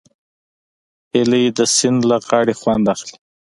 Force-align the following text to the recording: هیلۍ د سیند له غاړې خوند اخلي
هیلۍ 1.11 1.43
د 1.57 1.59
سیند 1.75 1.99
له 2.09 2.17
غاړې 2.27 2.53
خوند 2.59 2.85
اخلي 2.93 3.15